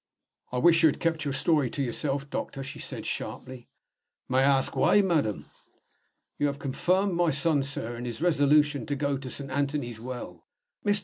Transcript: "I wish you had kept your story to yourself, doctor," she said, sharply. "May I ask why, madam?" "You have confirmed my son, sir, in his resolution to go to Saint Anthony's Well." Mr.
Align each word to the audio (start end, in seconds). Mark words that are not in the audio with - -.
"I 0.51 0.57
wish 0.57 0.81
you 0.81 0.87
had 0.89 0.99
kept 0.99 1.25
your 1.25 1.33
story 1.35 1.69
to 1.69 1.83
yourself, 1.83 2.27
doctor," 2.31 2.63
she 2.63 2.79
said, 2.79 3.05
sharply. 3.05 3.69
"May 4.27 4.39
I 4.39 4.57
ask 4.57 4.75
why, 4.75 5.03
madam?" 5.03 5.45
"You 6.39 6.47
have 6.47 6.57
confirmed 6.57 7.13
my 7.13 7.29
son, 7.29 7.61
sir, 7.61 7.95
in 7.97 8.05
his 8.05 8.19
resolution 8.19 8.87
to 8.87 8.95
go 8.95 9.15
to 9.19 9.29
Saint 9.29 9.51
Anthony's 9.51 9.99
Well." 9.99 10.47
Mr. 10.83 10.99